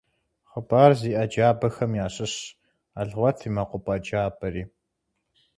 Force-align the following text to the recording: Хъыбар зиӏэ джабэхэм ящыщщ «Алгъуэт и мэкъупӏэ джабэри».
Хъыбар 0.49 0.91
зиӏэ 0.99 1.23
джабэхэм 1.29 1.91
ящыщщ 2.05 2.37
«Алгъуэт 2.99 3.37
и 3.47 3.49
мэкъупӏэ 3.55 3.95
джабэри». 4.03 4.63